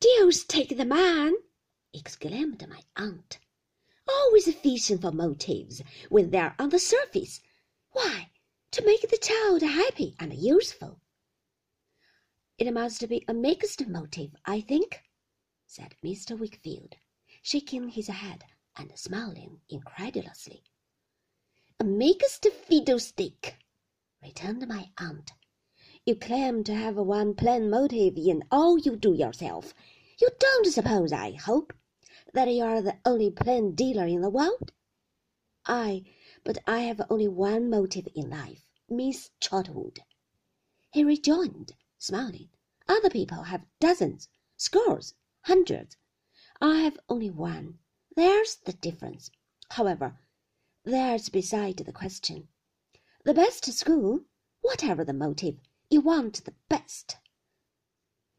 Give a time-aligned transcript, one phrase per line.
[0.00, 1.34] Deuce take the man!
[1.92, 3.38] exclaimed my aunt.
[4.08, 7.40] Always fishing for motives when they're on the surface.
[7.92, 8.30] Why,
[8.70, 11.00] to make the child happy and useful.
[12.56, 15.02] It must be a mixed motive, I think,
[15.66, 16.38] said Mr.
[16.38, 16.94] Wickfield,
[17.42, 18.44] shaking his head
[18.76, 20.64] and smiling incredulously.
[21.78, 23.56] A mixed fiddlestick,
[24.22, 25.32] returned my aunt.
[26.06, 29.74] You claim to have one plain motive in all you do yourself.
[30.18, 31.72] You don't suppose, I hope,
[32.32, 34.72] that you are the only plain dealer in the world?
[35.66, 36.04] Ay,
[36.42, 40.00] but I have only one motive in life, Miss Trotwood,
[40.92, 42.48] he rejoined, smiling.
[42.88, 45.96] Other people have dozens, scores, hundreds.
[46.60, 47.78] I have only one.
[48.16, 49.30] There's the difference.
[49.68, 50.18] However,
[50.84, 52.48] that's beside the question.
[53.24, 54.24] The best school,
[54.62, 55.60] whatever the motive,
[55.92, 57.16] you want the best.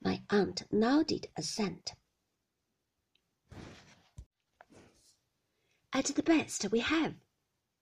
[0.00, 1.94] My aunt nodded assent.
[5.92, 7.16] At the best we have,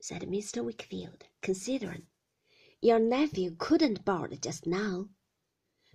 [0.00, 0.64] said Mr.
[0.64, 2.06] Wickfield, considering.
[2.80, 5.10] Your nephew couldn't board just now.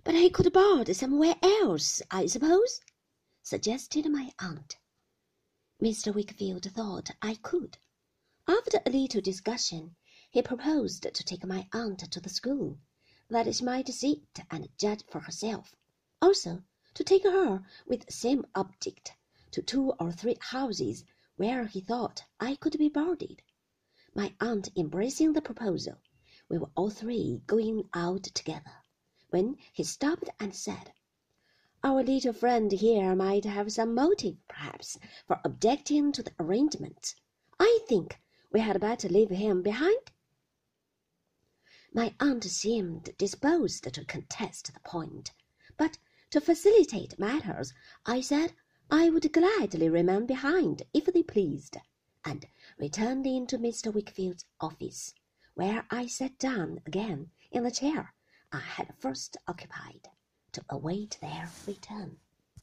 [0.04, 2.80] But he could board somewhere else, I suppose,
[3.42, 4.76] suggested my aunt.
[5.82, 6.14] Mr.
[6.14, 7.78] Wickfield thought I could.
[8.46, 9.96] After a little discussion,
[10.30, 12.78] he proposed to take my aunt to the school,
[13.34, 15.74] that she might see it and judge for herself.
[16.22, 16.62] Also,
[16.94, 19.12] to take her with the same object
[19.50, 21.04] to two or three houses
[21.36, 23.42] where he thought I could be boarded.
[24.14, 25.98] My aunt embracing the proposal,
[26.48, 28.84] we were all three going out together,
[29.30, 30.92] when he stopped and said,
[31.82, 37.16] Our little friend here might have some motive, perhaps, for objecting to the arrangement.
[37.58, 38.20] I think
[38.52, 40.12] we had better leave him behind.
[41.96, 45.32] My aunt seemed disposed to contest the point,
[45.76, 45.96] but
[46.30, 47.72] to facilitate matters,
[48.04, 48.56] I said
[48.90, 51.76] I would gladly remain behind if they pleased,
[52.24, 53.92] and returned into Mr.
[53.94, 55.14] Wickfield's office,
[55.54, 58.12] where I sat down again in the chair
[58.50, 60.08] I had first occupied
[60.50, 62.18] to await their return.